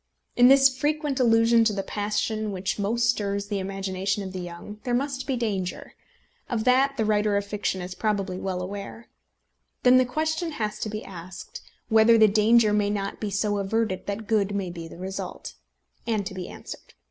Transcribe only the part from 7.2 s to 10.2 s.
of fiction is probably well aware. Then the